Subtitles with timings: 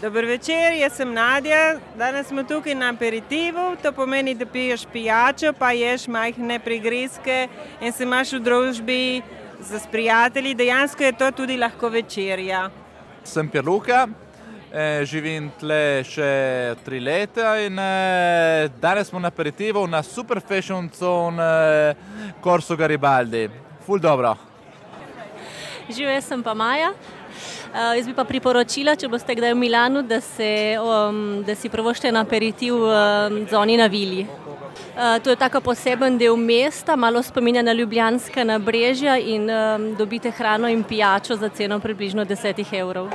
[0.00, 1.74] Dober večer, jaz sem Nadja.
[1.98, 7.48] Danes smo tukaj na aperitivu, to pomeni, da piješ pijačo, pa ješ majhne prigrizke
[7.80, 9.22] in se imaš v družbi
[9.60, 10.54] z prijatelji.
[10.54, 12.70] Dejansko je to tudi lahko večerja.
[13.24, 14.06] Sem Pierluca,
[14.72, 16.32] eh, živim tle še
[16.84, 21.94] tri leta in eh, danes smo na aperitivu na Super Fashion Zone eh,
[22.42, 23.50] Corso Garibaldi.
[23.84, 24.36] Ful dobro.
[25.90, 26.94] Živijo, jaz sem pa Maja.
[27.70, 31.70] Uh, jaz bi pa priporočila, če boste kdaj v Milanu, da, se, um, da si
[31.70, 34.24] prvošte na aperitiv um, zoni na Vili.
[34.26, 40.34] Uh, to je tako poseben del mesta, malo spominja na Ljubljanska nabrežja in um, dobite
[40.34, 43.06] hrano in pijačo za ceno približno 10 evrov.